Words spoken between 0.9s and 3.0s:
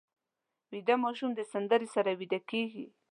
ماشوم د سندرې سره ویده کېږي